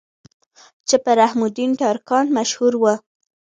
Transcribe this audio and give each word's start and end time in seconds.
چې 0.87 0.95
پۀ 1.03 1.11
رحم 1.19 1.39
الدين 1.45 1.71
ترکاڼ 1.79 2.25
مشهور 2.37 2.73
وو 2.81 2.93